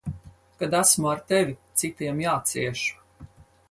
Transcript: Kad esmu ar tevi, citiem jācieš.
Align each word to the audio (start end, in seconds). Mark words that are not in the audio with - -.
Kad 0.59 0.73
esmu 0.79 1.11
ar 1.11 1.21
tevi, 1.33 1.55
citiem 1.83 2.25
jācieš. 2.27 2.87